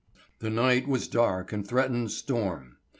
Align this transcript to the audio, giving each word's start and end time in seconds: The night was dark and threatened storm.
The 0.39 0.49
night 0.49 0.87
was 0.87 1.07
dark 1.07 1.53
and 1.53 1.63
threatened 1.63 2.09
storm. 2.09 2.77